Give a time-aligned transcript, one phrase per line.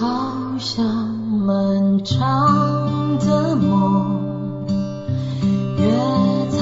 [0.00, 4.64] 好像漫长的梦，
[5.76, 5.84] 约
[6.48, 6.58] 在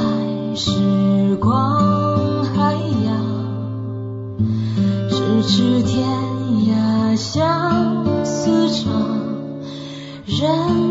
[0.57, 2.74] 时光海
[3.04, 3.14] 洋，
[5.09, 6.09] 咫尺天
[6.66, 8.91] 涯相思长，
[10.27, 10.88] 人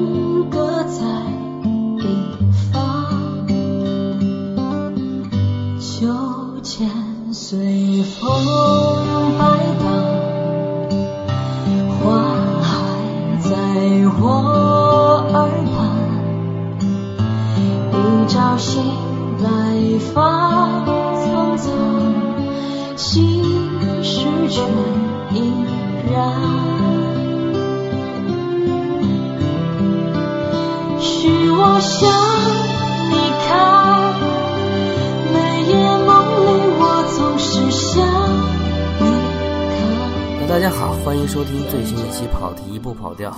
[24.57, 24.63] 却
[25.35, 25.53] 依
[26.11, 26.17] 然。
[30.99, 31.77] 许我。
[40.49, 43.29] 大家好，欢迎收听最新一期《跑题不跑调》，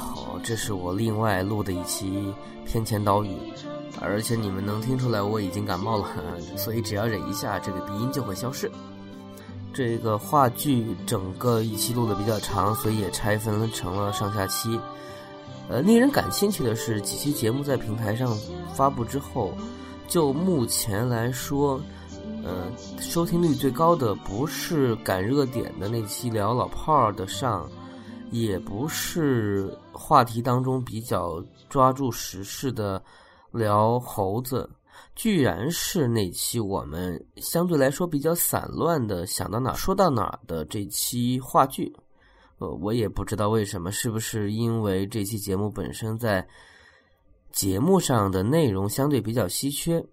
[0.41, 2.34] 这是我另外录的一期
[2.65, 3.36] 天前导语，
[3.99, 6.05] 而且你们能听出来我已经感冒了，
[6.55, 8.71] 所以只要忍一下，这个鼻音就会消失。
[9.80, 14.77] 这个话剧整个一期录的比较长，所以也拆分成了上下期。
[15.70, 18.38] 呃，令人感兴趣的是，几期节目在平台上
[18.74, 19.54] 发布之后，
[20.05, 21.80] 就目前来说，
[22.44, 27.66] 呃，收听率最高的不是赶热点的那期聊老炮儿的上，
[28.32, 33.02] 也不是话题当中比较抓住时事的
[33.54, 34.70] 聊猴子，
[35.16, 41.94] 居然是那期我们相对来说比较散乱的想到哪儿说到哪儿的这期话剧。
[42.60, 46.46] 呃，我也不知道为什么，是不是因为这期节目本身在
[47.52, 50.05] 节目上的内容相对比较稀缺？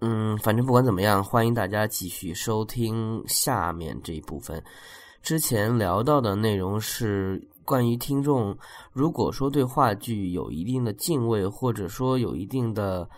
[0.00, 4.62] 嗯，反正不管怎么样，欢迎大家继续收听下面这一部分。
[5.22, 8.56] 之前聊到的内容是关于听众，
[8.92, 13.08] 如果说对话剧有一定的敬畏，或者说有一定的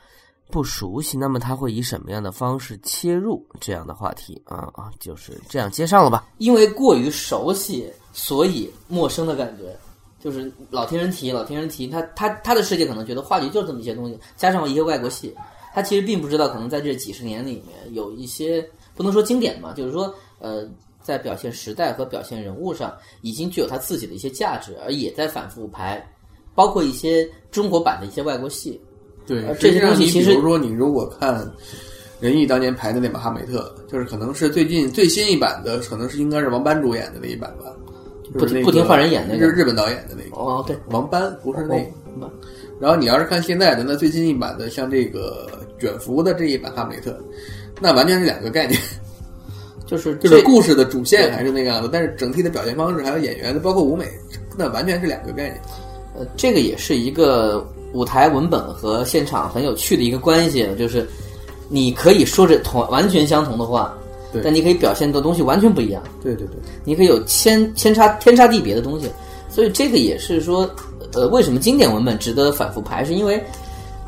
[0.53, 6.29] 不熟悉，那么他会以什么样的方式切入这样的话题啊啊，就是这样接上了吧？
[6.36, 9.74] 因为过于熟悉，所以陌生的感觉，
[10.20, 15.35] 就是老听人提，老听人提，他他他的世界可能觉得话剧就这么一些东西，加上一些外国戏，
[15.73, 18.62] 他其实并不知道，可能在这几十年里面有一些
[18.95, 20.68] 不能说经典嘛，就是说呃，
[21.02, 26.07] 在表现时代和表现人物上，已经具有他自己的一些价值，而也在反复排，
[26.55, 28.79] 包括一些中国版的一些外国戏。
[29.27, 31.50] 对呃，这些东西其实实际上你比如说，你如果看
[32.20, 37.66] 仁义当年排的那版《哈美特》，就是可能是最近最新一版的，可能是应该是王斑主演的那一版吧，
[38.32, 42.27] 不就是那个不停换人演那个是日本导演的那个哦，对，王斑，不是那个。
[42.27, 42.30] 哦
[42.80, 47.11] 然后你要是看现在的那最新一版的，像这个卷福的这一版《哈美特》，
[47.80, 48.80] 那完全是两个概念，
[49.86, 54.05] 就是就是故事的主线还是那个样子，但是整体的表现方式还有演员的，包括舞美，
[54.58, 55.61] 那完全是两个概念。
[56.16, 61.07] 呃，这个也是一个舞台文本和现场很有趣的一个关系，就是
[61.69, 63.95] 你可以说着同完全相同的话，
[64.33, 64.42] 对。
[64.42, 69.11] 但你可以表现的东西完全不一样，对对对，你可以有千千差天差地别的东西，
[69.48, 70.69] 所以这个也是说，
[71.14, 73.42] 呃，为什么经典文本值得反复排，是因为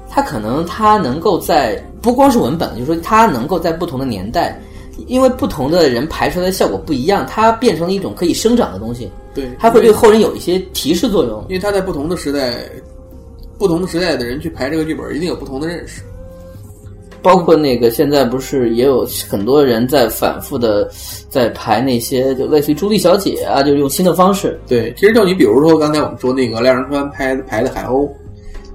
[0.08, 4.58] 它可能它能够在不光是文本，就是说它能够在不同的年代，
[5.06, 11.44] 因为不同的人排出来的效果不一样，它变成了一种可以生长的东西，对，它会对后人有一些提示作用。
[11.48, 12.54] 因为它在不同的时代，
[13.58, 16.02] 不同的时代的人去排这个剧本，一定有不同的认识。
[17.22, 20.86] 包括那个现在不是也有很多人在反复的
[21.30, 24.60] 在排那些就类似于朱莉小姐啊，就是用新的方式。
[24.66, 28.06] 对，其实就你比如说刚才我们说那个廖仁川拍排的海鸥，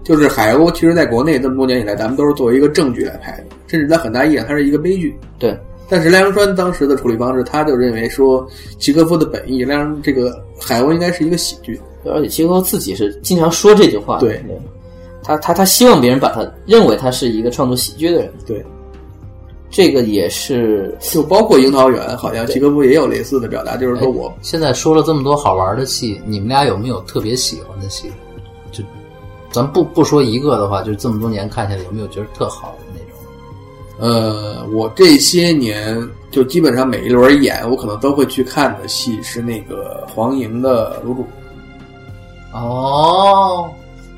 [0.03, 5.15] 就是海鸥，其实在国内这么多年以来，咱们都是作为一个正剧来拍的，甚至在很大意义上它是一个悲剧。
[5.37, 5.55] 对，
[5.87, 8.47] 但是赖声川当时的处理方式，他就认为说
[8.79, 11.79] 契诃夫的本意，让这个海鸥应该是一个喜剧。
[12.05, 14.19] 而且齐诃夫自己是经常说这句话。
[14.19, 14.43] 对
[15.21, 18.33] 他他他希望别人把他认为他是一个创作喜剧的人。
[18.47, 18.65] 对，
[19.69, 28.09] 这个也是就包括樱桃园，好像契诃夫也有类似的表达，就是说我现在说了这么多好玩的戏，你们俩有没有特别喜欢的戏？
[28.71, 28.83] 就
[29.51, 34.09] 咱不不说一个的话，就这么多年看下来，有没有觉得特好的那种？
[34.09, 41.21] 呃，我这些年就基本上每一轮演，我可能都会去看的戏是那个黄莹的《卤煮》。
[42.53, 43.69] 哦，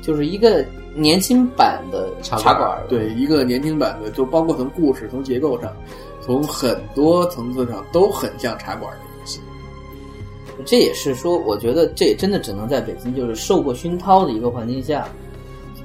[0.02, 0.64] 就是一个
[0.94, 2.82] 年轻版的茶馆馆。
[2.88, 5.72] 对，一个年轻版的，就包括从故事、从结构上，
[6.20, 8.92] 从很多层次上都很像茶馆。
[10.66, 15.08] 这也是说，我觉得这也真的只能在北京，就是受过熏陶的一个环境下，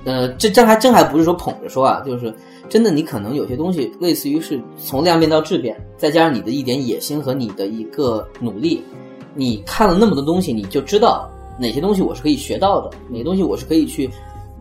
[0.03, 2.31] 呃，这这还真还不是说捧着说啊，就是
[2.69, 8.83] 真的，你可能有些东西类似于是从量变到质变，再加上你的一点野心和你的一个努力，
[9.33, 11.27] 你看了那么多东西，你就知道
[11.59, 14.09] 哪些东西我是可以学到的，哪些东西我是可以去。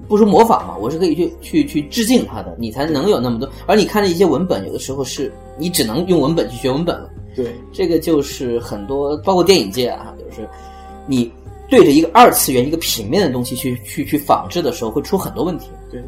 [0.08, 3.48] 不说模仿嘛，我是可以去去去致敬他的，你才能有那么多。
[3.66, 7.10] 而你看的一些文本，有的时候是你只能用文本去学文本了。
[7.34, 10.48] 对，这个就是很多，包括电影界啊，就是
[11.06, 11.32] 你
[11.69, 15.70] 对着一个二次元、一个平面的东西去去去仿制的时候，会出很多问题。
[15.90, 16.00] 对，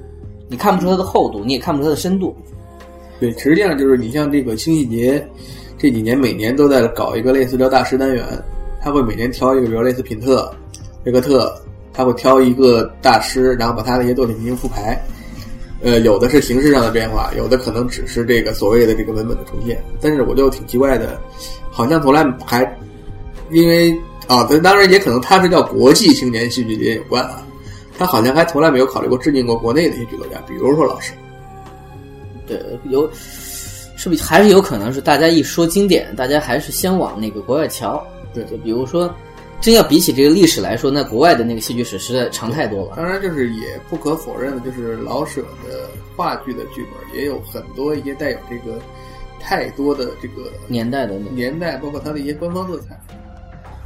[0.48, 2.36] 你看不出它的厚度，你也看不出它的深度。
[3.18, 5.26] 对，实际上就是你像这个星系节，
[5.76, 8.24] 这几年每年都在搞一个类似叫大师单元，
[8.80, 10.54] 他会每年挑一个，比如类似品特、
[11.12, 11.54] 维克特。
[11.90, 14.96] 他会挑一个大师，然后把他的一些作品进行复排。
[15.82, 19.82] 呃，有的是形式上的变化，有的可能只是这个所谓的这个文本的重现。
[20.00, 21.20] 但是我就挺奇怪的，
[21.72, 22.62] 好像从来还
[23.50, 23.92] 因为
[24.28, 27.44] 啊，当然也可能他是叫国际青年戏剧节有关啊，
[27.98, 31.12] 他好像还从来没有考虑过致敬过国内的一些剧作家，比如说老师。
[32.46, 33.10] 对，有
[33.96, 38.06] 是不是还是有可能是大家一说经典，大家还是先往那个国外瞧？
[38.32, 39.12] 对，就比如说。
[39.60, 42.94] 真要比起这个历史来说，那国外的那个戏剧史实在长太多了。
[42.96, 48.78] 当然，就是也不可否认的，就是老舍的话剧的剧本也有很多一些带有这个
[49.40, 52.98] 太多的这个年代的年代，包括它的一些官方色彩。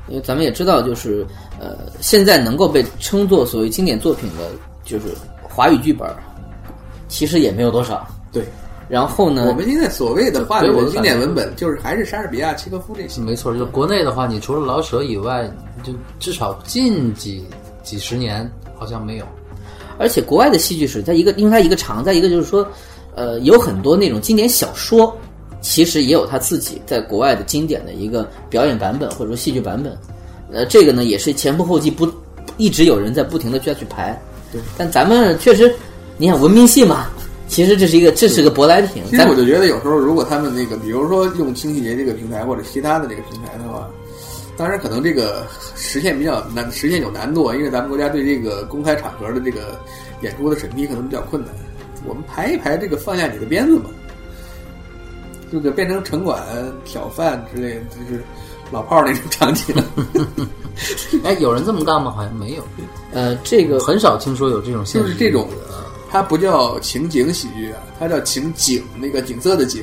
[0.09, 1.27] 因为咱们也知道，就是
[1.59, 4.51] 呃，现在能够被称作所谓经典作品的，
[4.85, 5.07] 就是
[5.43, 6.09] 华语剧本，
[7.09, 8.07] 其实也没有多少。
[8.33, 8.45] 对。
[8.93, 9.47] 然后呢？
[9.49, 13.23] 我们现在所谓的话的经典文本，就是还是莎士比亚、契诃夫这些。
[13.23, 15.51] 没错，就国内的话，你除了老舍以外，
[15.83, 17.43] 就至少近几
[17.83, 18.47] 几十年
[18.77, 19.25] 好像没有。
[19.97, 22.69] 而且国外的戏剧史，它一个因为它一个长，再一个就是说，
[23.15, 25.17] 呃，有很多那种经典小说，
[25.63, 29.97] 其实也有他自己在国外的经典的一个表演版本或者说戏剧版本。
[30.53, 32.07] 呃，这个呢也是前仆后继，不
[32.59, 34.21] 一直有人在不停的去要去排。
[34.53, 34.61] 对。
[34.77, 35.75] 但咱们确实，
[36.19, 37.07] 你想文明戏嘛。
[37.53, 39.03] 其实这是一个，这是个舶来品。
[39.11, 43.91] 其实我就觉得有时候，如果他们那个，比如说用清细节这个平台或者其他的这个平台的话，
[44.57, 45.47] 当然可能这个
[45.77, 49.79] 实现比较难，实现有难度，因为咱们国家对这个公开场合的这个
[50.23, 51.53] 演出的审批可能比较困难。
[52.07, 53.91] 我们排一排，这个放下你的鞭子嘛，
[55.53, 56.43] 这个变成城管
[56.87, 58.23] 挑贩之类，就是
[58.71, 59.77] 老炮儿那种场景。
[61.23, 62.11] 哎，有人这么干吗？
[62.11, 62.63] 好像没有。
[63.13, 65.47] 呃，这个很少听说有这种现象，就是这种。
[66.13, 69.83] 它不叫情景喜剧啊，它叫情景，那个景色的景，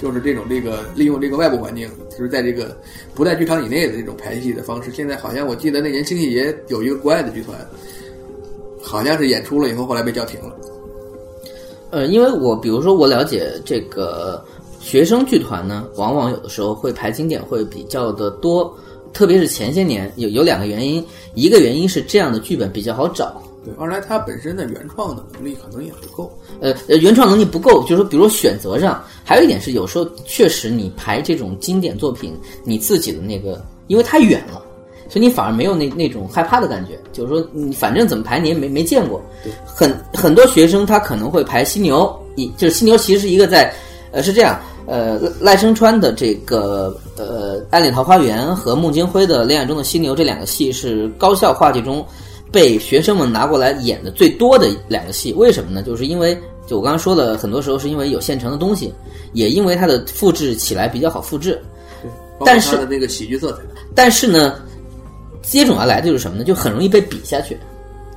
[0.00, 2.76] 就是这种这个利用这个外部环境，就是在这个
[3.12, 4.92] 不在剧场以内的这种排戏的方式。
[4.92, 7.58] 现在好像我记得那年星戏节有一个国外的剧团，
[8.80, 10.54] 好像是演出了以后，后来被叫停了。
[11.90, 14.44] 呃，因为我比如说我了解这个
[14.78, 18.72] 学生剧团呢，往往有的时候会排经典会比较的多，
[19.12, 21.04] 特别是前些年有有两个原因，
[21.34, 23.42] 一个原因是这样的剧本比较好找。
[23.64, 26.30] 对，二来他本身的原创的能力可能也不够。
[26.60, 34.62] 呃呃，原创能力不够，就是说，比如说选择上，还有一点是，有时候确实你排这种经典作品，你自己的那个，因为太远了，
[35.08, 36.98] 所以你反而没有那那种害怕的感觉。
[37.10, 39.22] 就是说，你反正怎么排你也没没见过。
[39.64, 43.72] 很很多学生他可能会排犀牛，一就是犀牛其实是一个在，
[44.12, 52.04] 呃是这样，呃赖声川的这个呃《暗恋桃花源》和孟京辉的《恋爱中的犀牛》这两个戏是高校话剧中。
[52.54, 55.82] 被学生们拿过来演的最多的两个戏，为什么呢？
[55.82, 58.94] 就是因为就我刚刚说的，很多时候是因为有现成的东西，
[59.32, 61.60] 也因为它的复制起来比较好复制。
[62.00, 62.10] 对，
[62.46, 63.58] 但是那个喜剧色彩。
[63.92, 64.54] 但是呢，
[65.42, 66.44] 接踵而来的就是什么呢？
[66.44, 67.58] 就很容易被比下去。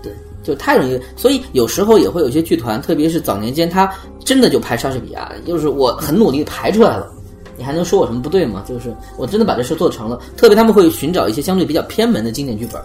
[0.03, 0.13] 对，
[0.43, 1.01] 就太容易。
[1.15, 3.91] 所以有时候也会有些剧团，特别是早年间，他
[4.23, 7.11] 真的就拍莎士比亚，就是我很努力排出来了，
[7.57, 8.63] 你还能说我什么不对吗？
[8.69, 10.21] 就是我真的把这事做成了。
[10.37, 12.79] 特别他们会寻找一些相对比较偏门的经典剧本。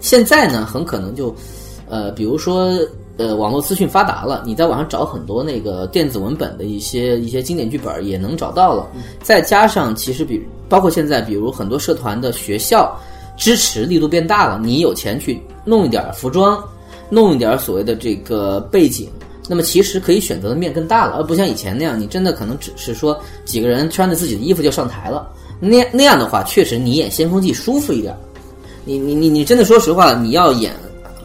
[0.00, 1.34] 现在呢，很可能就，
[1.88, 2.70] 呃，比如说，
[3.16, 8.86] 呃，网络资讯发达了，你在网上找很多那个电子文本的一些一些经典剧本也能找到了。
[9.22, 12.96] 再加上，其实比包括现在，比如很多社团的学校
[13.36, 16.62] 支持力度变大了，你有钱去弄一点服装，
[17.10, 19.08] 弄一点所谓的这个背景，
[19.48, 25.28] 那么其实可以选择的面更大了，而不像以前那样，你真的可能只是说几个人穿着自己的衣服就上台了。
[25.60, 28.16] 那那样的话，确实你演先锋记舒服一点。
[28.84, 30.72] 你你你你真的说实话，你要演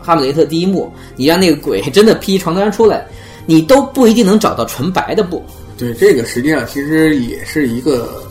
[0.05, 3.05] 《哈姆雷特》第一幕，你让那个鬼 真的披床单出来，
[3.45, 5.41] 你都不一定能找到纯白的布。
[5.77, 8.23] 对，这个实际上其实也是一个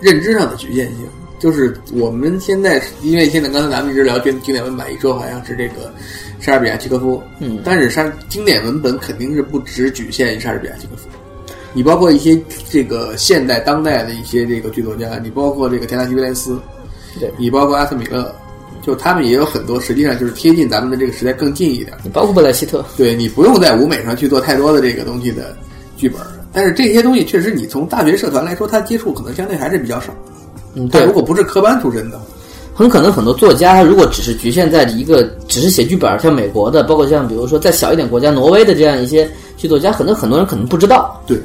[0.00, 1.06] 认知上的局限性。
[1.38, 5.90] 就是我们现在，因为现在刚才咱们一直聊经经典文本，一说好像是这个
[6.38, 11.08] 莎士比亚、契诃夫，嗯，但是莎经典文本肯定是不只局限于莎士比亚、契诃夫。
[11.72, 16.60] 你包括一些这个现代当代的一些这个剧作家，你包括这个田纳西·威廉斯，
[17.18, 18.34] 对你包括阿瑟·米勒。
[18.82, 21.96] 就他们也有很多，实际上就是贴近咱们的这个时代更近一点。
[22.02, 25.56] 你包括布莱希特，对你不用在舞美上去做太多的这个东西的
[25.96, 26.20] 剧本，
[26.52, 30.14] 但是这些东西确实，你从大学社团来说，他接触可能相对还是比较少。
[30.74, 32.20] 嗯，对如果不是科班出身的，
[32.74, 41.20] 很可能很多作家，他如果只是局限在一个只是写剧本，像美国的，包括像比如说再小一点国家挪威的这样一些剧作家，可能很多人可能不知道。
[41.26, 41.38] 对，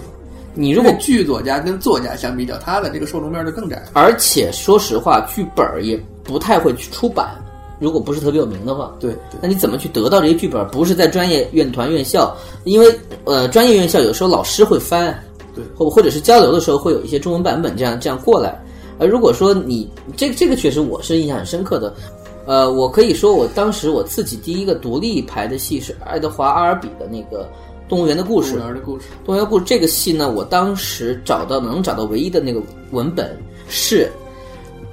[0.54, 3.84] 你如果剧作家跟作家相比较，他的这个受众面就更窄。
[3.94, 7.36] 而且说实话，剧本儿也不太会去出版，
[7.80, 8.94] 如果不是特别有名的话。
[9.00, 10.68] 对对那你怎么去得到这些剧本？
[10.70, 15.18] 不是在专业院团、院校，因为呃，专业院校有时候老师会翻，
[15.54, 18.60] 对或或者是交流的时候会有一些中文版本这样这样过来。
[18.98, 21.94] 而如果说你这这个确实我是印象很深刻的，
[22.46, 27.44] 呃，我可以说我当时我自己第一个独立排的戏是爱德华·阿尔比的那个
[27.90, 28.52] 《动物园的故事》。
[28.58, 34.10] 动物园的故事，动物园故事这个戏呢，我当时找到能找到唯一的那个文本是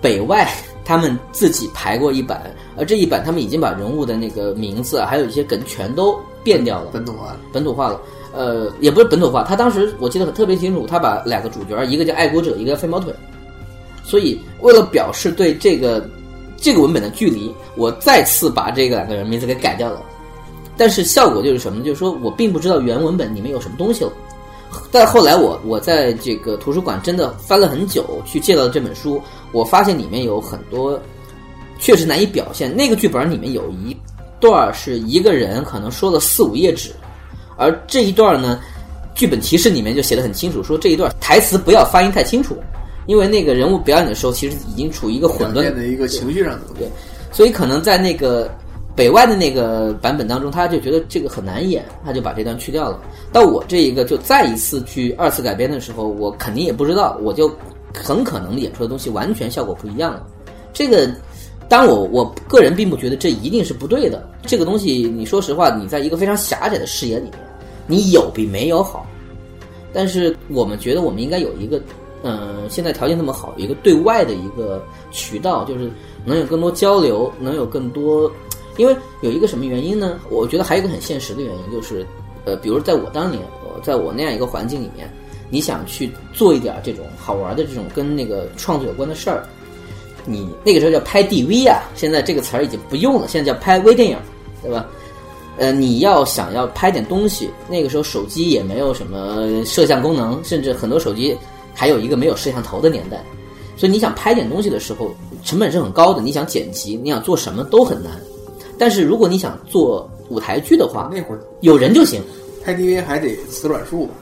[0.00, 0.52] 北外
[0.84, 7.36] 他们自己排过一版，而这一版他们已经把人物的那个名字啊，还有一些梗全都变掉了，本土化。
[7.52, 8.00] 本土化了。
[8.34, 13.12] 呃，也不是本土化，他当时我记得很特别清楚，他把两个主角，一个叫爱国者，一个叫飞毛腿。
[14.02, 16.08] 所以为了表示对这个
[16.56, 20.02] 这个文本的距离，我再次把这个两个人名字给改掉了。
[20.78, 21.84] 但是效果就是什么呢？
[21.84, 24.10] 就是说我并不知道原文本里面有什么东西了。
[24.90, 29.20] 但后来我我在这个图书馆真的翻了很久去借到这本书，
[29.52, 31.00] 我发现里面有很多
[31.78, 32.74] 确实难以表现。
[32.74, 33.96] 那个剧本里面有一
[34.38, 36.90] 段是一个人可能说了四五页纸，
[37.56, 38.60] 而这一段呢，
[39.14, 42.56] 剧本提示里面就写的很清楚，说这一段台词不要发音太清楚，
[43.06, 46.90] 因为那个人物表演的时候其实已经处于一个混乱的一个情绪上的东西对，
[47.32, 48.50] 所以可能在那个
[48.94, 53.00] 北外的那个版本当中，他就觉得这个很难演，他就把这段去掉了。
[53.32, 57.50] 到我这一个就再一次去二次改编的时候，我肯定也不知道，我就
[57.94, 60.26] 很可能演出的东西完全效果不一样了。
[60.74, 61.10] 这个，
[61.68, 64.28] 当我我个人并不觉得这一定是不对的。
[64.42, 67.38] 这个东西，你说实话，你在一个非常狭窄的视野里面，
[67.86, 69.06] 你有比没有好。
[69.90, 71.80] 但是我们觉得我们应该有一个，
[72.24, 75.90] 嗯、现在条件那么好，一个对外的一个渠道，就是
[76.26, 78.30] 能有更多交流，能有更多。
[78.76, 80.18] 因为有一个什么原因呢？
[80.30, 82.06] 我觉得还有一个很现实的原因，就是，
[82.44, 85.12] 呃，比如在我当年，我在我那样一个环境里面，
[85.50, 89.46] 你想去做一点这种好玩的这种跟那个创作有关的事儿，
[90.24, 94.16] 你那个时候叫拍 DV 啊，现在这个词儿已经不用了，现在叫拍微电影，
[94.62, 94.86] 对吧？
[95.58, 101.36] 呃，你要想要拍点东西，那个时候手机也没有什么摄像功能，甚至很多手机
[101.74, 103.22] 还有一个没有摄像头的年代，
[103.76, 105.14] 所以你想拍点东西的时候，
[105.44, 106.22] 成本是很高的。
[106.22, 108.12] 你想剪辑，你想做什么都很难。
[108.82, 112.20] 但是如果你想做舞台剧的话，那会儿有人就行，
[112.64, 114.14] 拍 DV 还得磁转数吧，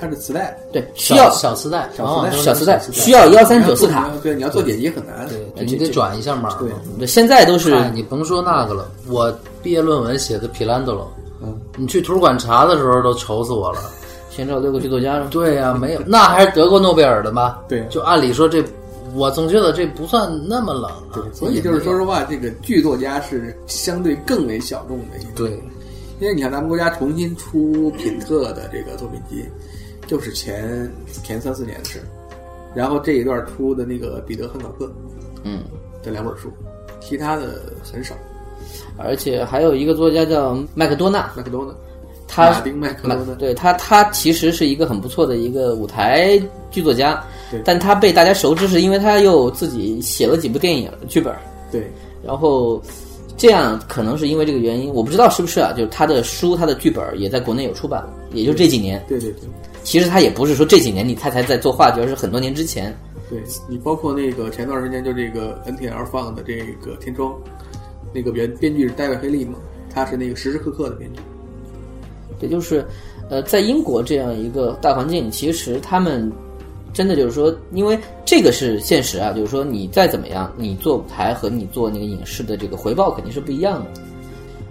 [0.00, 4.10] 它是磁带，对，需要小磁带，小磁带小磁带，需要幺三九四卡。
[4.20, 5.28] 对，你要做剪辑很难。
[5.28, 6.52] 对，你得转一下码。
[6.56, 11.08] 对对，现在都是哎，你甭说那个了，我毕业论文写的皮兰德罗，
[11.40, 13.78] 嗯，你去图书馆查的时候都愁死我了。
[14.28, 15.28] 先找六个剧作家是吧？
[15.30, 17.58] 对呀、没有，那还是得过诺贝尔的吗？
[17.68, 18.60] 对就按理说这，
[19.14, 21.28] 我总觉得这不算那么冷啊。
[21.32, 25.30] 所以就是说实话，这个剧作家是相对更为小众的一个。
[25.34, 25.50] 对，
[26.20, 29.44] 因为你看咱们国家重新出品特的这个作品集，
[30.06, 30.90] 就是前
[31.22, 32.00] 前三四年的事，
[32.74, 34.90] 然后这一段出的那个彼得汉考克
[35.44, 35.62] 嗯，
[36.02, 36.52] 这两本书，
[37.00, 38.14] 其他的很少。
[38.96, 41.74] 而且还有一个作家叫麦克多纳，麦克多纳，
[42.28, 46.40] 他马丁麦克多纳，对他，他其实是一个很不错的一个舞台
[46.70, 51.32] 剧作家对，但他被大家熟知是因为他又自己写了几部电影剧本，
[51.70, 51.88] 对，
[52.24, 52.82] 然后
[53.36, 59.04] 这样可能是因为这个原因，我不知道是不是啊，就是他的书、他的剧本也在国内有出版了，也就这几年。
[59.06, 59.42] 对对对
[59.84, 62.96] 其实他也不是说这几年你他才在做话剧，而是很多年之前。
[63.28, 67.30] 对，你包括那个前段时间就这个 NTL 放的这个《天窗》，
[68.12, 69.58] 那个编编剧是戴维·黑利嘛，
[69.92, 71.20] 他是那个时时刻刻的编剧。
[72.40, 72.84] 也就是，
[73.30, 76.30] 呃，在英国这样一个大环境，其实他们
[76.92, 84.00] 真的就是说，因为这个是现实啊，就是说你再怎么样，你做舞台和你做那个影视的这个回报肯定是不一样的。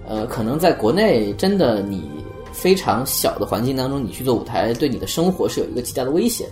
[0.08, 2.12] 呃，可能在国内真的你
[2.52, 6.52] 非常小的环境当中，你去做舞台，对你的生活是有一个极大的威胁的。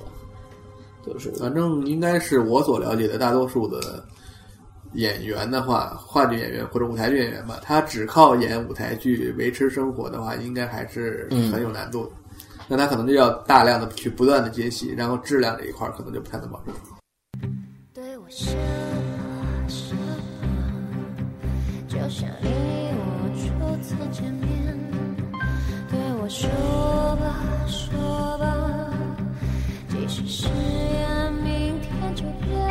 [1.05, 4.03] 就是反正应该是我所了解的大多数的
[4.93, 12.11] 演员的话，话剧演员或者舞台剧演员吧，他只靠演舞台剧维持生活的话，应该还是很有难度的。
[12.71, 16.75] 那他可能就要大量的去不断的接戏，然后质量这一块儿可能就不太能保证。
[17.91, 19.99] 对我什么什么，
[21.87, 22.47] 就像你
[22.93, 24.47] 我初次见面。
[25.89, 26.47] 对我说
[27.15, 28.93] 吧说吧，
[29.87, 32.69] 即使誓言明天就变。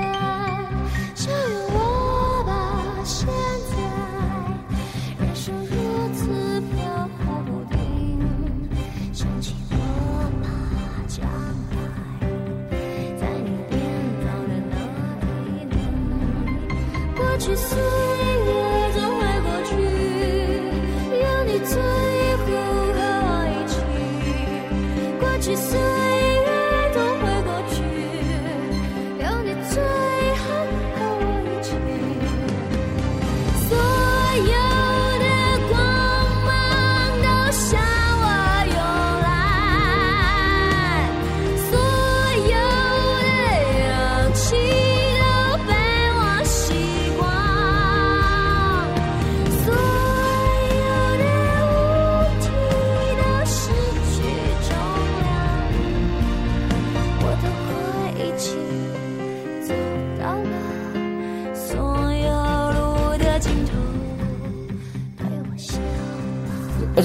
[17.49, 17.88] you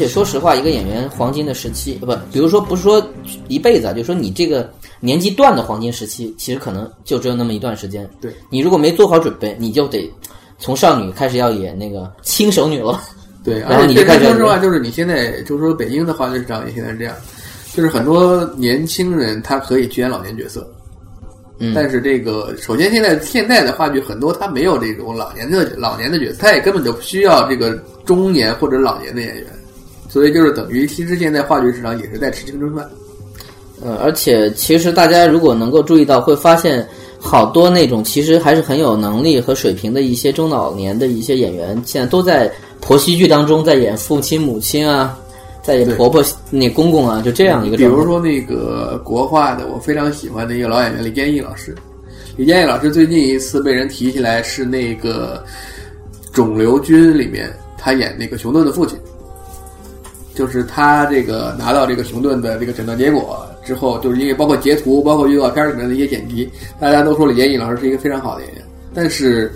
[0.03, 3.05] 且说实话，一个演员黄金的时期，不，比如说不是说
[3.47, 4.69] 一辈子啊，就是说你这个
[4.99, 8.09] 年纪段的黄金时期，其实可能就只有那么一段时间。
[8.19, 10.11] 对你如果没做好准备，你就得
[10.59, 13.01] 从少女开始要演那个轻熟女了。
[13.43, 17.15] 对， 然后而且你就开始说实话，就是你现在就是说北京的话剧市场也现在是这样，
[17.73, 20.65] 就是很多年轻人他可以去演老年角色，
[21.59, 27.71] 嗯，但是这个首先现在现在的话剧很多他没有这种老年的老年的角色，他也根本就不需要这个
[28.05, 29.45] 中年或者老年的演员，
[30.13, 32.87] 所以就是等于其实现在话剧市场也是在吃青春饭。
[33.83, 45.17] 呃，而且其实大家如果能够注意到，会发现好多那种其实还是很有能力和水平的一些中老年的一些演员，现在都在婆媳剧当中在演父亲、母亲啊，
[45.63, 47.83] 在演婆婆、那公公啊，就这样一个比。
[47.83, 51.75] 如说那个国画的，我非常喜欢的一个老演员李建义老师。
[52.37, 55.43] 李建义老师最近一次被人提起来是那个
[56.31, 58.97] 《肿瘤君》里面，他演那个熊顿的父亲，
[60.35, 66.49] 就是他这个拿到这个熊顿的这个诊断结果之后，就是因为包括截图，包括预告片里面的一些剪辑，
[66.79, 68.63] 大家都说李建义老师是一个非常好的演员。
[68.93, 69.51] 但是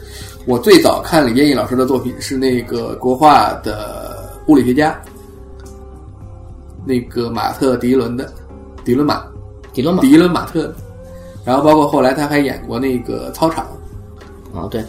[0.46, 5.00] 我最早看李建义老师的作品是那个国画的物理学家，
[6.86, 8.32] 那个马特·迪伦的
[8.86, 9.26] 迪伦马
[9.74, 10.74] 迪伦马迪伦马特，
[11.44, 13.66] 然后包括后来他还演过那个操场，
[14.54, 14.84] 啊，对。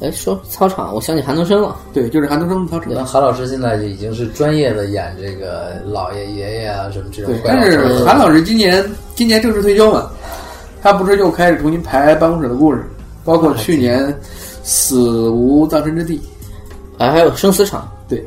[0.00, 1.76] 哎，说操场，我想起韩东升了。
[1.92, 3.04] 对，就是韩东升的操场。
[3.04, 8.84] 韩老师现在就已经是专业的演这个老爷爷爷啊什么这种对，但是韩老师今年
[9.14, 10.08] 今年正式退休嘛，
[10.80, 12.84] 他不是又开始重新排办公室的故事，
[13.24, 14.06] 包括去年
[14.62, 16.16] 《死无葬身之地》。
[16.98, 18.24] 哎，还有生死场，对，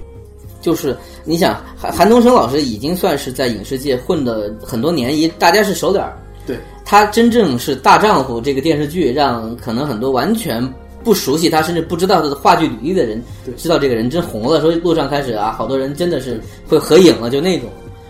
[0.59, 6.17] 就是你想韩韩东升老师已经算是在影视界混的很多年，一大家是熟脸儿。
[6.45, 10.61] 对，他真正是大丈夫这个电视剧，让可能很多完全
[11.03, 13.23] 不熟悉他，甚至不知道他的话剧履历的人，
[13.57, 14.61] 知道这个人真红了。
[14.61, 17.69] 说路上开始啊，好多人真的是会合影了，就那种。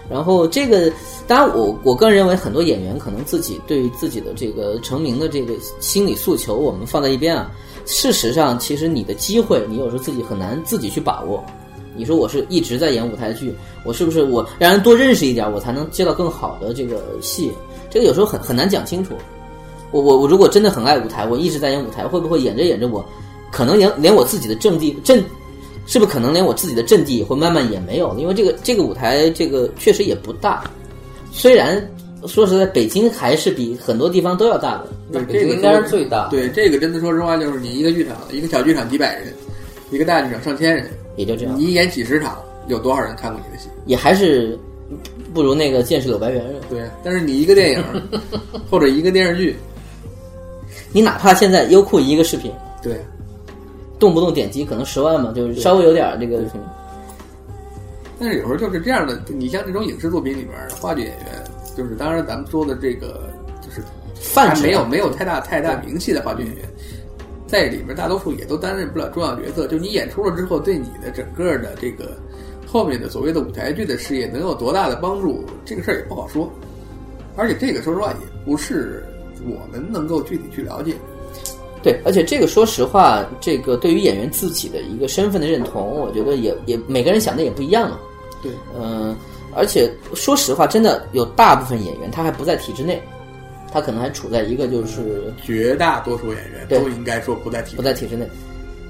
[0.10, 0.92] 然后这个，
[1.26, 7.50] 当然我我个人认为，很多演员可能自己对于自己的这个成名的这个心理诉求，我们放在一边啊。
[7.86, 11.42] 事实上，其实你的机会，你有时候自己很难自己去把握。
[11.96, 13.54] 你说我是一直在演舞台剧，
[13.86, 17.52] 我是不是我让人多认识一点，我才能接到更好的这个戏？
[17.90, 19.14] 这个有时候很很难讲清楚。
[19.92, 23.06] 我我我如果真的很爱舞台，我一直在演舞台，会不会演着演着我，
[23.52, 25.24] 可能连连我自己的阵地阵，
[25.86, 28.20] 是不是可能连我自己的阵地也会慢慢也没有了？
[28.20, 30.64] 因为这个这个舞台这个确实也不大，
[31.32, 31.82] 虽然
[32.28, 34.88] 说实在，北京还是比很多地方都要大的。
[35.12, 36.28] 对，北京应该是最大。
[36.30, 39.34] 对，这个真的说实话，就是你一个剧场，一个小剧场几百人，
[39.90, 43.68] 一个大剧场上千人，也就这样，你演几十场，有多少人看过你的戏？
[43.88, 44.58] 也还是
[45.34, 46.44] 不如那个《见识柳白猿》。
[46.70, 47.84] 对，但是你一个电影
[48.70, 49.58] 或者一个电视剧，
[50.94, 52.52] 你哪怕现在优酷一个视频，
[52.82, 53.00] 对，
[54.00, 56.42] 动不动点击可能十万嘛，就是稍微有点这个。
[58.20, 61.44] 但是有时候就是这样的，你像这种影视作品里边儿，话剧演员，
[61.76, 63.30] 就是当然咱们说的这个，
[63.62, 63.82] 就是
[64.36, 66.66] 还没有没有太大太大名气的话剧演员，
[67.48, 69.66] 在里面大多数也都担任不了重要角色。
[69.66, 72.16] 就你演出了之后，对你的整个的这个
[72.68, 76.48] 后面的所谓的舞台剧的事业能有多大的帮助，这个事儿也不好说。
[77.36, 79.04] 而且这个说实话也不是
[79.46, 80.96] 我们能够具体去了解。
[81.84, 88.00] 对，而且这个说实话，这个对于演员自己的一个身份的认同，我觉得也也每个人想的也不一样嘛。
[88.44, 89.16] 对，嗯、
[89.56, 93.02] 而且说实话，真的有大部分演员他还不在体制内，
[93.72, 98.30] 他可能还处在一个就是绝大多数演员都应该说不在体不在体制内，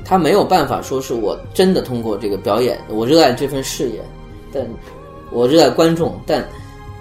[0.04, 4.04] 他没有办法说是我真的通过这个表演，我热爱这份事业，
[4.52, 4.68] 但
[5.32, 6.46] 我热爱观众，但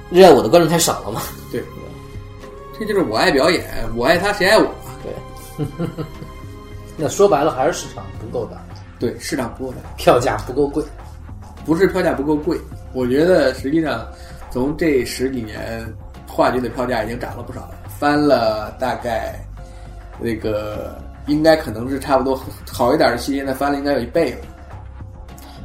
[0.08, 1.20] 热爱我的观众太少了嘛。
[1.50, 1.60] 对，
[2.80, 3.62] 这就是我爱表演，
[3.94, 4.66] 我爱他，谁爱我？
[5.04, 5.66] 对，
[6.96, 8.56] 那说白了还是市场不够大，
[8.98, 9.78] 对，市场不够大。
[9.98, 10.82] 票价不够贵。
[11.66, 12.58] 不是票价不够贵，
[12.94, 14.06] 我觉得实际上
[14.50, 15.86] 从这十几年，
[16.26, 19.38] 话剧的票价已经涨了不少了，翻了大概
[20.18, 22.34] 那个应该可能是差不多
[22.72, 24.38] 好一点的戏，现在翻了应该有一倍了。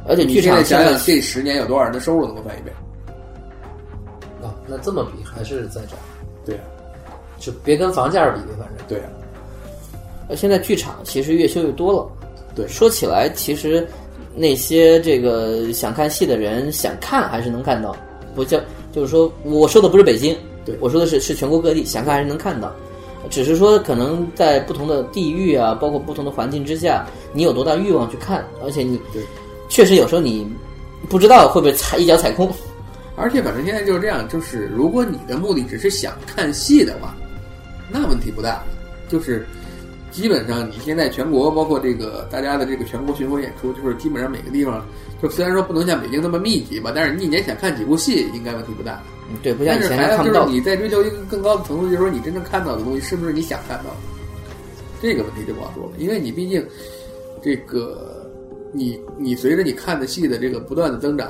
[0.06, 2.70] 而且你现在想想，这十年有多少人的收入能够翻一倍？
[4.46, 5.98] 啊，那这么比还是在涨，
[6.44, 6.62] 对啊，
[7.46, 8.86] 就别跟房价比呗，反正。
[8.88, 9.06] 对啊，
[10.28, 12.04] 呃现在剧场其实越修越多了。
[12.56, 13.86] 对说起来，其实
[14.34, 17.94] 那些这个想看戏的人想看还是能看到，
[18.34, 18.58] 不叫
[18.90, 22.74] 就是说，我说的不是北京，对我说的是是全国各地想看还是能看到，
[23.30, 29.22] 只是说可能在不同的地域啊，包括不同的环境之下，你有多大欲望去看，而且你对
[29.68, 30.44] 确实有时候你
[31.08, 32.50] 不知道会不会踩一脚踩空。
[33.18, 37.16] 而且反正现在就是这样，就是如果你的目的只是想看戏的话，
[37.90, 38.62] 那问题不大。
[39.08, 39.46] 就是
[40.10, 44.84] 基本上你现在全国包括这个大家的这个全国巡回演出，就是基本上每个地方，
[45.22, 49.00] 就虽然说不能像北京那么密集吧，但是你一年想看几部戏，应该问题不大。
[49.30, 50.44] 嗯对，不像以前但是还看不到。
[50.44, 53.96] 就是你在追求一个更高的层次，就是说你真正看到的东西是不是你想看到的，
[55.00, 56.66] 这个问题就不好说了，因为你毕竟
[57.42, 58.28] 这个
[58.72, 61.28] 你你随着你看的戏的这个不断的增长，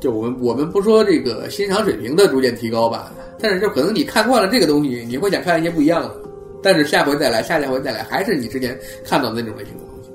[0.00, 6.14] 就我们我们不说这个欣赏水平的逐渐提高吧，但是就可能你看惯了这个东西，你会想看一些不一样的，
[6.62, 10.10] 但是下回再来，下下回再来，还是你之前看到的那种类型的东西，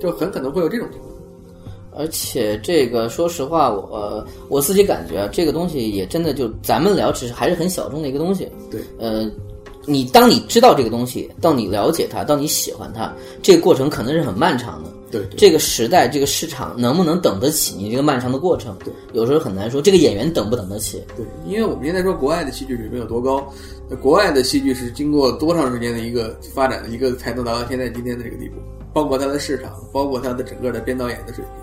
[0.00, 1.10] 就很可能会有这种情况。
[1.92, 8.48] 而且这个，说实话，我、呃、我自己感觉啊，这个东西也真的就咱们聊，其实还是很小众的一个东西。
[8.70, 9.28] 对，呃，
[9.86, 14.90] 你当你知道这个东西，到你了解它，到你喜欢它，这个过程可能是很漫长的。
[15.10, 18.76] 对对这个时代，这个市场能不能等得起你这个漫长的过程？
[18.84, 19.82] 对，有时候很难说。
[19.82, 21.02] 这个演员等不等得起？
[21.16, 23.46] 对，因为我们现在说国外的戏剧水平有多高，
[23.88, 28.54] 那国外的戏剧是经过多长时间的一个发展的一个才能达到现在今天的这个地步，
[28.92, 31.54] 包括它的市场，包括它的整个的编导演的水平。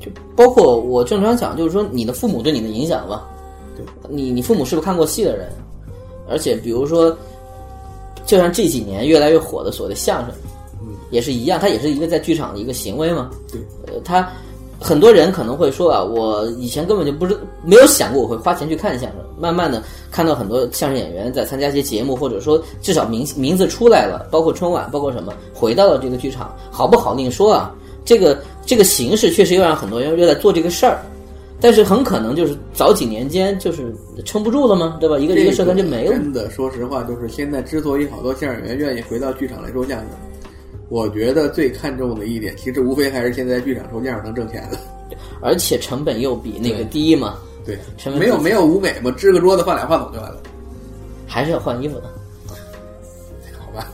[0.00, 3.28] 就包括我正常讲，就是说你的父母对你的影响吧。
[3.76, 5.48] 对，你你父母是不是看过戏的人？
[6.28, 7.16] 而且比如说，
[8.24, 10.50] 就像这几年越来越火的所谓的相声，嗯，
[11.10, 13.30] 也是一样，它也是一个在剧场的一个行为嘛。
[13.50, 14.28] 对，呃，他
[14.80, 27.74] 很多人可能会说啊，我以前根本就不是没有想过我会花钱去看相声，慢慢的看到很多相声演员在参加一些节目，或者说至少名名字出来了，包括春晚，包括什么，回到了这个剧场，好不好另说啊。
[28.04, 31.00] 这个这个形式确实又让很多人又在做这个事儿，
[31.58, 35.18] 但是很可能就是早几年间就是撑不住了嘛，对吧？
[35.18, 36.10] 一个一个社团就没了。
[36.12, 40.08] 真的，说实话，就是现在之所以好多相声演员愿意回到剧场来说相声，
[40.88, 44.78] 我觉得最看重的一点，其实无非还是现在剧场售价能挣钱了。
[45.40, 50.42] 而且成本又比那个低嘛，对，成本没有没有舞美嘛，支个桌子放俩话筒就完了，
[51.26, 52.10] 还是要换衣服的。
[53.58, 53.86] 好吧？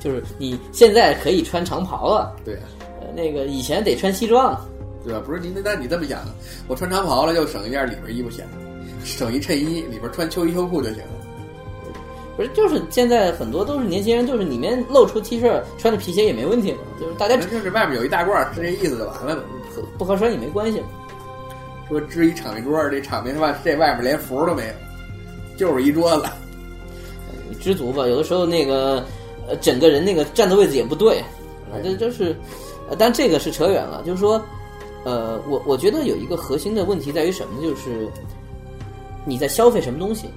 [0.00, 2.62] 就是你现在可以穿长袍了，对啊。
[3.00, 4.58] 呃，那个以前得穿西装。
[5.04, 5.22] 对吧？
[5.26, 6.24] 不是您，那你这么想，
[6.66, 8.46] 我穿长袍了就省一件里边衣服钱，
[9.04, 11.23] 省一衬衣，里边穿秋衣秋裤就行了。
[12.36, 19.42] 不是，就是现在很多都是年轻人，就是里面露出 T 恤，穿着皮鞋也没问题嘛，就是大家就是外面有一大褂，是这意思就完了嘛。
[19.98, 20.82] 不合穿也没关系。
[21.88, 24.72] 说支一场面桌，这场面外这外面连服都没有，
[25.56, 26.26] 就是一桌子。
[27.48, 29.04] 你知足吧，有的时候那个
[29.46, 31.22] 呃，整个人那个站的位置也不对，
[31.70, 32.34] 反正就是，
[32.88, 34.42] 呃，但这个是扯远了，就是说，
[35.04, 38.08] 呃，我我觉得有一个核心的问题在于什么，就是
[39.26, 40.28] 你在消费什么东西，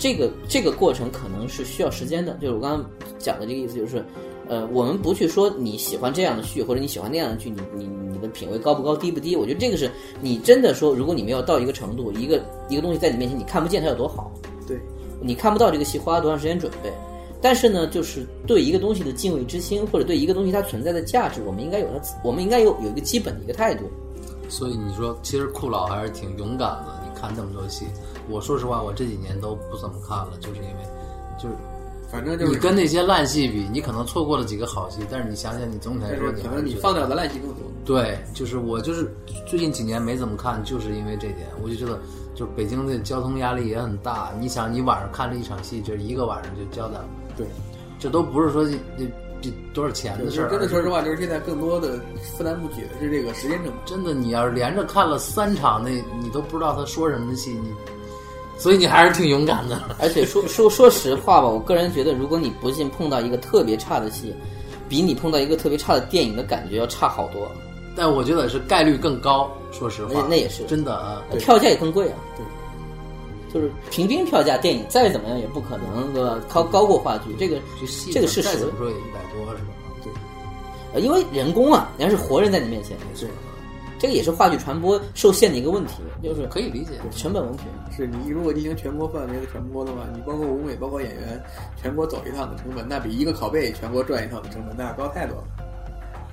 [0.00, 4.02] 这个这个过程可能是需要时间的，就是我刚刚讲的这个意思，就是，
[4.48, 9.90] 呃，我们不去说你喜欢这样的剧或者你喜欢那样的剧，你你你的品味高不高低不低，我觉得这个是
[10.22, 14.32] 你真的说，如果你没有到一个程度，一个一个东西在你面前你看不见它有多好，
[14.66, 14.80] 对，
[15.20, 16.90] 你看不到这个戏花了多长时间准备，
[17.42, 23.84] 但是呢，就是对一个东西的敬畏之心，或者对一个东西它存在的价值，我们应该有它，我们应该有有一个基本的一个态度。
[24.48, 26.98] 所以你说，其实库老还是挺勇敢的。
[27.04, 27.84] 你看这么多戏，
[28.30, 30.86] 我说实话，我这几年都不怎么看了，就是因为，
[31.42, 31.54] 就是
[32.10, 37.58] 反正就是你跟那些烂戏比，你可能错过了几个好戏，但是你想想，你总体来但说，你可能你放掉的烂戏更多。
[37.84, 39.12] 对，就是我就是
[39.46, 41.98] 最近几年没怎么看，就是因为这点，我就觉得，
[42.34, 44.32] 就是北京的交通压力也很大。
[44.38, 47.46] 你想，你晚上看了一场戏，就是一个晚上就交代了，对，
[47.98, 51.98] 这都不是说这这这多少钱的事儿，真的，说实话，就是现在更多的
[52.36, 53.74] 负担不起的是这个时间成本。
[53.86, 55.90] 真的，你要是连着看了三场，那
[56.20, 57.72] 你都不知道他说什么的戏，你，
[58.60, 59.82] 所以你还是挺勇敢的。
[59.98, 64.34] 而且说说说实话吧，我个人觉得，如果你不幸碰到一个特别差的戏，
[64.88, 67.50] 比你碰到一个特别差的电影的感觉要差好多，
[67.96, 71.22] 但我觉得是概率更高，说实话，那那也是真的啊。
[71.38, 72.18] 票价也更贵啊。
[72.36, 72.44] 对，
[73.52, 76.38] 就是平均票价，电影再怎么样也不可能对吧？
[76.52, 77.56] 高高过话剧，这个
[78.12, 79.70] 这个事实再怎么说也一百多是吧？
[80.04, 80.12] 对，
[80.94, 83.28] 呃，因为人工啊，人家是活人在你面前，对，
[84.00, 86.92] 这个也是话剧传播受限的一个问题，就是可以理解。
[87.14, 87.64] 成本问题。
[87.94, 91.38] 是你如果进行全国范围的传播的话，你包括舞美，包括演员，
[91.76, 95.44] 全国走一趟的成本，那比一个拷贝全国转一趟的成本那要高太多了。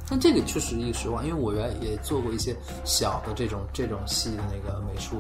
[0.10, 5.18] 但这个确实一个实话，因为我原来也做过一些小的这种这种戏的那个美术，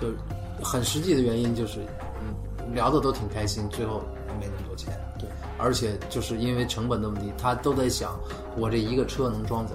[0.00, 0.08] 就
[0.60, 1.78] 很实际的原因就是，
[2.20, 4.02] 嗯，聊的都挺开心，最后
[4.40, 4.92] 没那么多钱。
[5.20, 8.18] 对，而且就是因为成本的问题，他都在想
[8.56, 9.74] 我这一个车能装走。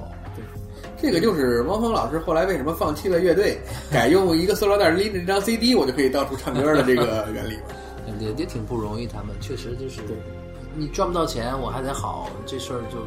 [1.01, 3.59] 这个就是汪峰老师后来为什么放弃了乐队，
[3.91, 7.63] 改用一个塑料袋拎着一张 CD，我就可以到处唱歌的这个原理吧。
[8.19, 10.01] 也也挺不容易，他们确实就是，
[10.75, 12.99] 你赚不到钱，我还得好，这事儿就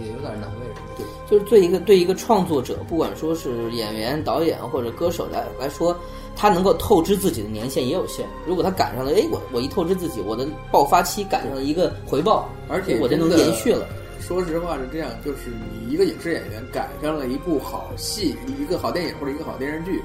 [0.00, 0.76] 也有点难为人。
[0.96, 5.96] 对，就是对一个对一个创作者，不管说是演员、导演或者歌手来来说，
[6.34, 8.26] 他能够透支自己的年限也有限。
[8.46, 13.86] 如果他赶上了，哎，我我一透支自己，我的爆发期赶上了一个回报，而且我就能延续了。
[14.26, 20.00] 说实话是这样，就是你一个影视演员赶上了一部好戏、一个好电影或者一个好电视剧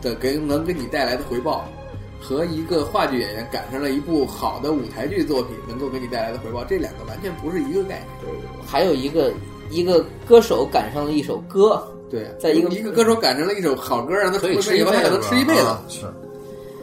[0.00, 1.64] 的给能给你带来的回报，
[2.20, 8.34] 和一个话剧演员赶上了一部好的舞台剧作品能够给你带来的回报，这两个完全不是一个概念。
[8.66, 9.32] 还有一个
[9.70, 15.60] 一个歌手赶上了一首歌，对，在一个一个歌手赶上了一首好歌，让他可以吃以后他能吃一辈子。
[15.60, 16.06] 啊是，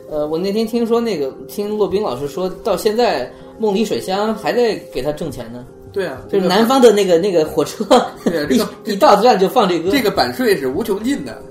[0.09, 5.65] 呃，我那天听说那个听骆宾老师说到现在，梦里水乡还在给他挣钱呢。
[5.95, 7.86] 对啊，就是南方的那个那个火车，
[8.25, 9.89] 对这个 一一到站就放这歌。
[9.89, 11.41] 这个版税是无穷尽的。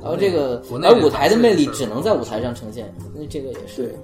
[0.00, 3.82] 然后这个而舞台的魅力只能在舞台上呈现，那这个也是。
[3.82, 3.94] 对，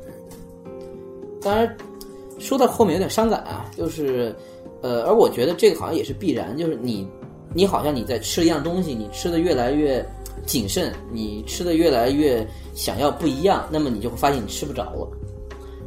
[1.40, 1.76] 当然，
[2.38, 4.36] 说到后面有点伤感啊，就是，
[4.82, 7.08] 呃，而我觉得这个好像也是必然，就是你，
[7.54, 10.04] 你好像你在吃一样东西，你吃的越来越
[10.44, 15.08] 谨慎，你吃的越来越想要不一样，那么你就会发现你吃不着了。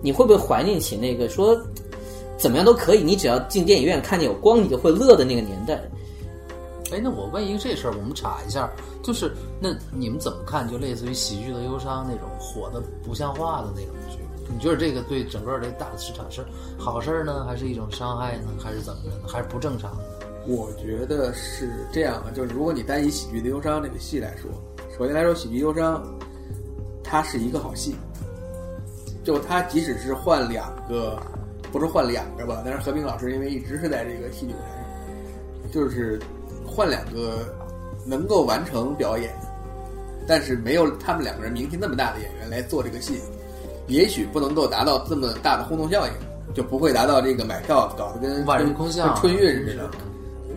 [0.02, 1.56] 你会不会怀念起那个说
[2.42, 5.80] 怎么样都可以，你只要进电影院看见有光，你就会乐的那个年代？
[6.92, 8.68] 哎，那我问一个这事儿，我们查一下，
[9.04, 10.68] 就是那你们怎么看？
[10.68, 14.18] 就类似于喜剧的忧伤那种火的不像话的那种剧，
[14.52, 16.44] 你觉得这个对整个这大的市场是
[16.80, 19.28] 好事儿呢，还是一种伤害呢，还是怎么着呢？
[19.28, 19.96] 还是不正常？
[20.48, 24.50] 我觉得是这样啊，就是如果你单以《喜剧的忧伤》这个戏来说，
[24.98, 26.04] 首先来说，《喜剧忧伤》
[27.04, 27.96] 它是一个好戏，
[29.24, 31.22] 就它即使是换两个，
[31.72, 34.76] 不是换两个吧，但是何冰老师因为一直是在这个戏剧舞台
[35.64, 36.20] 上，就是
[36.66, 37.56] 换两个
[38.06, 39.32] 能够完成表演，
[40.28, 43.20] 但是没有他们两个人名气那么大的演员来做这个戏，
[43.88, 46.14] 也许不能够达到这么大的轰动效应，
[46.54, 49.90] 就不会达到这个买票搞得跟万人空巷春运似的。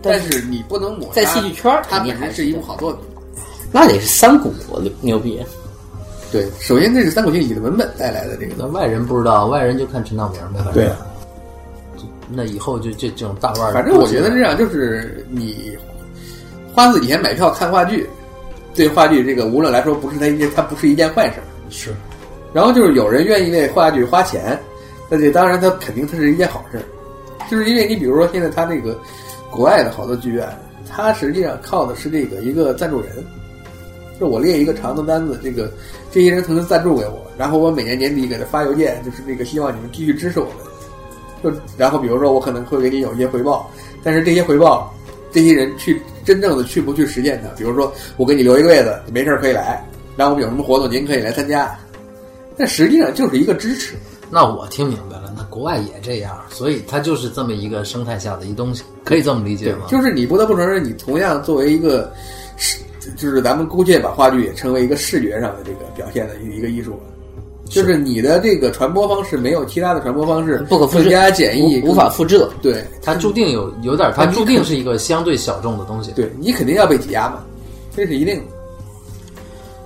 [0.01, 3.03] 但是你不能抹杀在戏剧圈儿它肯定还是本身是一部好作品。
[3.71, 5.43] 那得是三股牛牛逼。
[6.31, 10.63] 对，首先这是《三国演义》的文本带来的这个那外人不知道，外人就看陈道明呗。
[10.63, 10.97] 反正对啊，
[12.29, 15.77] 那以后就这这种大腕儿，反正我觉得这样，就是你
[16.73, 18.09] 花自己钱买票看话剧，
[18.73, 21.43] 对话剧这个无论来说不是它一件，它不是一件坏事儿。
[21.69, 21.93] 是
[22.51, 24.59] 然后就是有人愿意为话剧花钱，
[25.09, 26.83] 那这当然它肯定它是一件好事儿，
[27.49, 28.97] 就是因为你比如说现在它这个
[29.51, 30.47] 国外的好多剧院，
[30.89, 33.11] 它实际上靠的是这个一个赞助人，
[34.19, 35.69] 就我列一个长的单子，这个
[36.15, 40.53] 这些人曾经赞助给我，然后我每年年底给他发邮件，就是那个希望你们继续支持我们。
[41.43, 43.69] 就然后比如说我可能会给你有一些回报，
[44.01, 44.95] 但是这些回报，
[45.29, 47.49] 这些人去真正的去不去实践它？
[47.57, 51.77] 比如说我给你留一个位子，你没事儿可以来，然后我们有什么活动您可以来参加，
[52.55, 53.95] 但实际上就是一个支持。
[54.31, 59.87] 那我听明白了，那国外也这样，所以它就是这么一个生态下的一东西，可以这么理解吗？
[59.89, 62.09] 就是你不得不承认，你同样作为一个
[62.55, 62.77] 视，
[63.15, 66.99] 就是咱们姑且把话剧也称为一个视觉上的这个表现的一个艺术吧。
[67.67, 72.53] 就是你的这个传播方式没有其他的传播方式不可复制更加简易，无无法复制了。
[72.61, 76.11] 对它注定有有点，它注定是一个相对小众的东西。
[76.11, 77.43] 对，你肯定要被挤压嘛，
[77.95, 78.43] 这是一定的。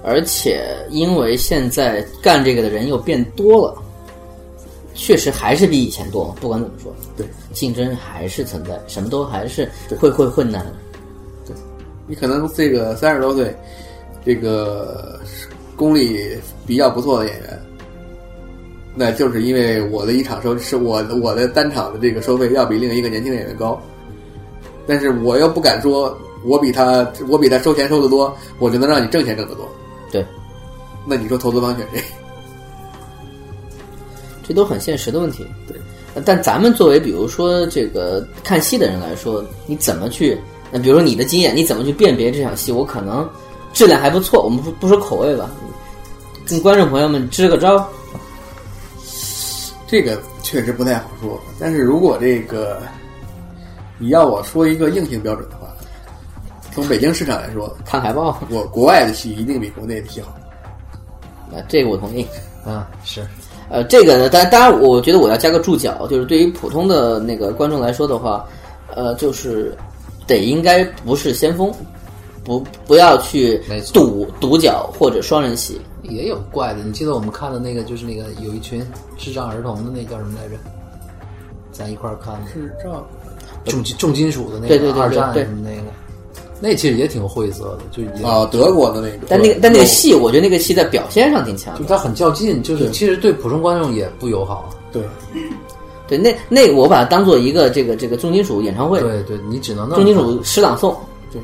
[0.04, 3.76] 而且因为现在干这个的人又变多了，
[4.94, 6.36] 确实还是比以前多嘛。
[6.42, 10.66] 不管怎么说，对，竞争还是存在，什么都还是会会会难。
[12.10, 13.56] 你可能这个三十多岁，
[14.26, 15.20] 这个
[15.76, 17.62] 功力比较不错的演员，
[18.96, 23.80] 那就是因为我的一场收是我我的单场的这个收费要比另一个年轻演员高，
[24.88, 29.70] 但是我又不敢说我比他我比他收钱收的多，我就能让你挣钱挣得多。
[30.12, 30.26] 对，
[31.06, 32.04] 那你说投资方选谁？
[34.48, 35.46] 这都很现实的问题。
[35.68, 35.78] 对
[36.16, 40.36] 呃，但咱们作为比如说这个看戏的人来说，你怎么去？
[40.72, 42.72] 那比如说你的经验，你怎么去辨别这场戏？
[42.72, 43.28] 我可能
[43.74, 45.50] 质量还不错，我们不不说口味吧，
[46.48, 47.88] 跟观众朋友们支个招。
[49.88, 51.40] 这个确实不太好说。
[51.60, 52.82] 但是如果这个
[53.98, 55.68] 你要我说一个硬性标准的话，
[56.72, 60.30] 从北京市场来说，看海报，我国外的戏一定比国内的戏好。
[61.52, 62.26] 啊，这个我同意。
[62.64, 63.26] 啊，是
[63.70, 68.46] 呃，这个呢，当然当然，我觉得我要加个注脚，就是对于普通的那个观众来说的话，
[68.94, 69.76] 呃，就是
[70.30, 71.74] 得应该不是先锋，
[72.44, 73.62] 不不要去
[73.92, 75.82] 赌独角或者双人戏。
[76.04, 76.84] 也有怪的。
[76.84, 78.82] 你记得我们看的那个，就是那个有一群
[79.18, 80.56] 智障儿童的那叫什么来着？
[81.72, 83.06] 咱一块儿看的是这样。
[83.66, 85.92] 重金重金属的那个对对对对二战对什么那个，
[86.62, 91.80] 那其实也挺晦涩的，就也啊，德国的那个，但那个但那个戏，我觉得那个戏在表现上挺强的。
[91.80, 94.70] 就它很较劲，就是其实对普通观众也不友好。
[94.92, 95.04] 对，
[96.10, 100.96] 对，那那个我把它当做一个这个这个重金属演唱会，对对，你只能重金属诗朗诵。
[101.32, 101.40] 对，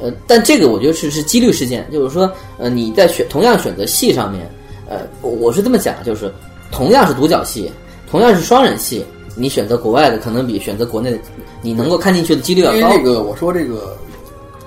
[0.00, 4.48] 呃，但这个我觉得是是几率事件，就是说，呃，你在选同样选择戏上面，
[4.88, 6.32] 呃，我我是这么讲，就是
[6.70, 7.68] 同样是独角戏，
[8.08, 9.04] 同样是双人戏，
[9.36, 11.18] 你选择国外的可能比选择国内的，
[11.60, 12.76] 你能够看进去的几率要高。
[12.76, 13.96] 因为这个，我说这个，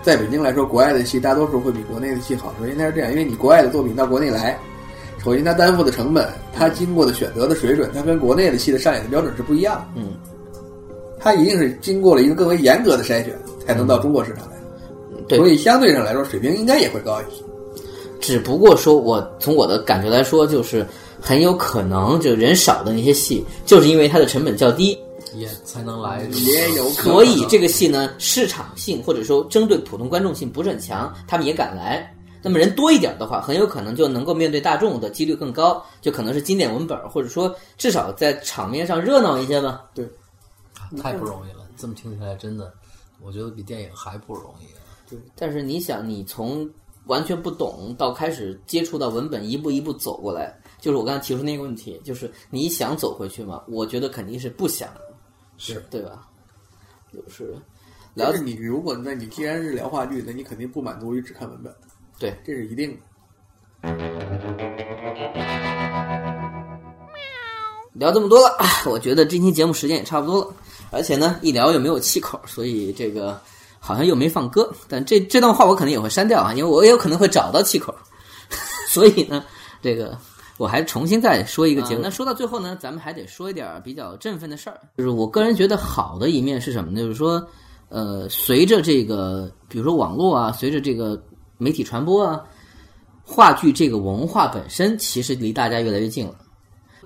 [0.04, 2.54] 在北京来说，国外的戏大多数会比国内的戏好。
[2.60, 4.60] 首先它是这样，因为你国外的作品到国内来，
[5.28, 10.02] 首先它担负的成本，它经过的选择的水准，它跟国内的戏的上演的标准是不一样的。
[10.02, 10.13] 嗯，
[11.20, 14.58] 它一定是经过了一个更为严格的筛选，才能到中国市场来。
[15.28, 17.44] 对所以相对上来说，水平应该也会高一些。
[18.22, 20.88] 只不过说，我从我的感觉来说，就是
[21.20, 24.98] 很有可能，就人少的那些戏，就是因为它的成本较低，
[25.36, 26.26] 也才能来。
[26.46, 32.13] 也有可能所以这个戏呢，市场性或者说针对普通观众性不是很强，他们也敢来。
[32.48, 39.84] 那么人多一点的话，很有可能就能够面对大众的几率更高，就可能是经典文本，或者说至少在场面上热闹一些吧。
[39.94, 40.10] 对
[41.02, 42.74] 太不容易了，这么听起来真的，
[43.22, 44.66] 我觉得比电影还不容易。
[45.10, 46.70] 对但是你想，你从
[47.08, 53.62] 完全不懂到开始接触到文本，一步一步走过来，就是我刚才提出那个问题，就是你想走回去吗？
[53.68, 54.90] 我觉得肯定是不想，
[55.58, 56.26] 是对吧？
[57.14, 57.54] 就是
[58.16, 61.74] 但聊你如果那你既然是聊话剧，那你肯定不满足于只看文本，
[62.20, 62.98] 对，这是一定的。
[67.94, 70.54] 聊这么多了，啊 我觉得这期节目时间也差不多了，
[70.92, 73.40] 而且呢，一聊又没有气口，所以这个
[73.80, 77.94] 好像又没放歌，但这这段话我可能也会删掉啊，因为我也有可能会找到气口，
[78.88, 79.44] 所以呢，
[79.82, 80.18] 这个
[80.58, 82.02] 我还重新再说一个节目。
[82.04, 87.00] 那说到最后呢，咱们还得说一点比较振奋的事儿，就是我个人觉得好的一面是什么呢？
[87.00, 87.48] 就是说，
[87.90, 91.20] 呃，随着这个，比如说网络啊，随着这个
[91.58, 92.43] 媒体传播啊，
[93.24, 96.36] 话剧这个文化本身其实离大家越来越近了。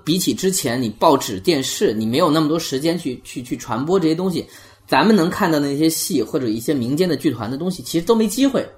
[0.04, 4.44] 比起之前，你报纸、电视，你没有那么多时间去去去传播这些东西，
[4.86, 8.68] 咱们能看到的那些戏或者一些民间的剧团的东西，其实都没机会。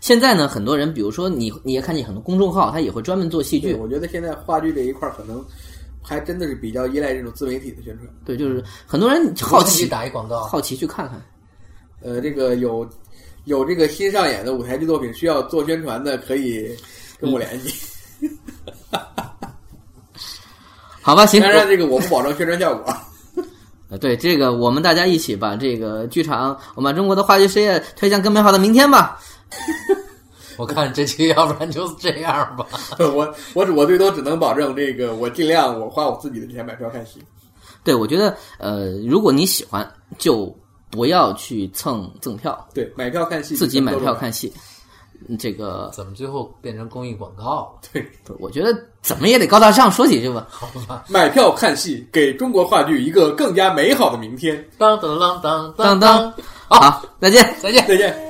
[0.00, 5.44] 现在呢，很多人，比如说你，你也看见很多公众号，他也会专门做戏，剧，我觉得现在话剧这一块儿可能
[6.02, 8.08] 还真的是比较依赖这种自媒体的宣传。
[8.24, 11.22] 对，就是很多人好奇，打一广告，好奇去看看。
[12.02, 12.88] 呃，这个有
[13.46, 16.68] 有这个新上演的舞台剧作品需要做宣传的，可以
[17.18, 17.88] 跟我联系。
[21.00, 22.92] 好吧，行，当然，这个我不保证宣传效果。
[23.88, 29.20] 呃，对这个，我们大家一起把这个剧场，我们把中国的话剧事业推向更美好的明天吧。
[30.58, 32.66] 我看这期要不然就这样吧。
[32.98, 37.22] 我我我最多只能保证这个，我尽量我花我自己的钱买票看戏。
[37.84, 40.52] 对，我觉得，呃，如果你喜欢，就
[40.90, 44.52] 不要去蹭赠票，对，买票看戏，自己买票看戏。
[45.28, 47.88] 嗯这个，怎么最后变成公益广告了？
[47.90, 48.06] 对，
[48.38, 50.46] 我觉得怎么也得高大上说几句吧。
[51.08, 54.62] 买票看戏，给中国话剧一个更加美好的明天。
[54.76, 56.34] 当当当当当当当，，
[56.68, 57.56] 好，再见。
[57.60, 57.86] 再见。
[57.88, 58.25] 再见。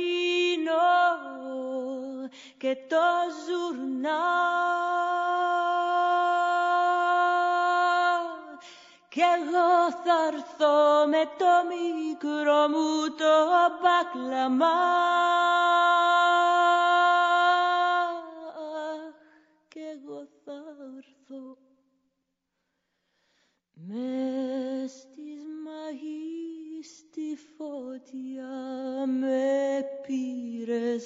[2.57, 3.05] και το
[3.45, 4.23] ζουρνά
[9.09, 13.33] κι εγώ θα έρθω με το μικρό μου το
[13.81, 14.79] μπακλαμά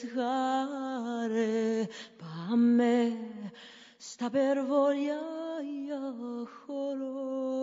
[0.04, 1.88] γάρε
[2.18, 3.18] Πάμε
[3.98, 5.22] στα περβόλια
[5.86, 6.14] για
[6.66, 7.56] χορό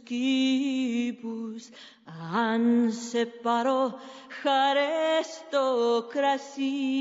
[0.00, 1.68] κήπους
[2.34, 3.94] αν σε πάρω
[4.42, 6.99] χαρές στο κρασί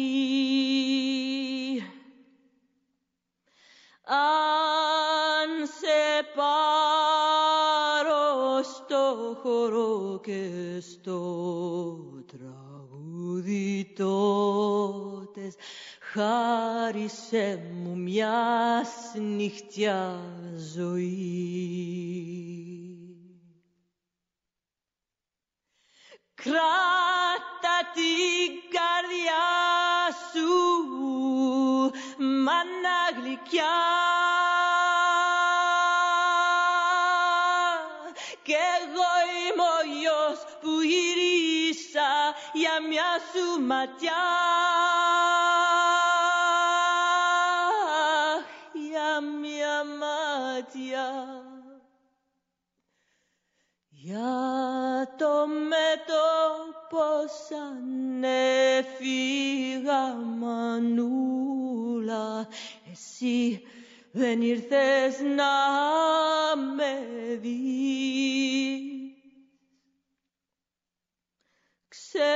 [17.10, 20.20] άφησε μου μια νυχτιά
[20.74, 21.10] ζωή.
[26.36, 29.48] Κράτα την καρδιά
[30.32, 30.52] σου,
[32.18, 33.78] μάνα γλυκιά
[38.44, 42.12] Κι εγώ είμαι ο γιος που γυρίσα
[42.54, 44.50] για μια σου ματιά
[57.28, 58.24] σαν
[58.78, 61.68] έφυγα μανούλα
[62.92, 63.62] εσύ
[64.12, 65.46] δεν ήρθες να
[66.76, 67.06] με
[67.42, 68.80] δεις.
[71.88, 72.30] Ξενοδούλευες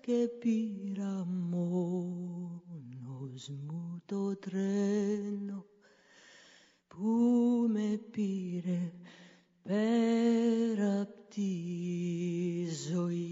[0.00, 5.66] και πήρα μόνος μου το τρένο
[6.88, 7.06] που
[7.72, 8.92] με πήρε
[9.70, 11.52] πέρα τη
[12.90, 13.29] ζωή.